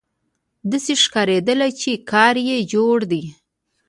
[0.71, 3.23] داسې ښکارېدله چې کار یې جوړ دی.